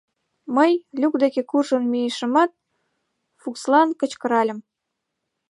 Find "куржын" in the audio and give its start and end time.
1.49-1.83